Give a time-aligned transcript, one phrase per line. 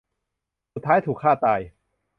[0.73, 1.61] สุดท้ายถูกฆ่าตาย